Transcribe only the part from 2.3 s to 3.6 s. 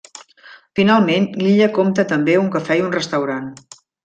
un cafè i un restaurant.